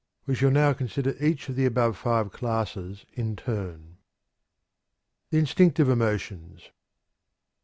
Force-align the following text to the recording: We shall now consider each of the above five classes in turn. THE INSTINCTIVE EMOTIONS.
We 0.25 0.33
shall 0.33 0.49
now 0.49 0.73
consider 0.73 1.13
each 1.23 1.47
of 1.47 1.55
the 1.55 1.67
above 1.67 1.95
five 1.95 2.31
classes 2.31 3.05
in 3.13 3.35
turn. 3.35 3.97
THE 5.29 5.37
INSTINCTIVE 5.37 5.89
EMOTIONS. 5.89 6.71